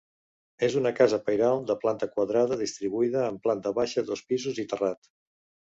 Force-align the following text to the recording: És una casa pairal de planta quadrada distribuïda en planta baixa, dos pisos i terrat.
És 0.67 0.77
una 0.79 0.91
casa 0.99 1.19
pairal 1.27 1.61
de 1.73 1.75
planta 1.83 2.09
quadrada 2.17 2.59
distribuïda 2.63 3.29
en 3.29 3.39
planta 3.47 3.77
baixa, 3.79 4.07
dos 4.11 4.27
pisos 4.33 4.67
i 4.67 4.69
terrat. 4.77 5.15